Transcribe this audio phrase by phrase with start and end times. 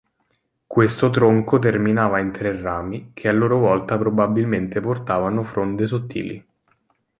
[0.65, 6.43] Questo tronco terminava in tre rami, che a loro volta probabilmente portavano fronde sottili.